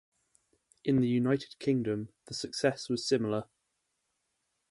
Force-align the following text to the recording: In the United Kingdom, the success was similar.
In 0.83 0.99
the 0.99 1.07
United 1.07 1.59
Kingdom, 1.59 2.09
the 2.25 2.33
success 2.33 2.89
was 2.89 3.07
similar. 3.07 3.43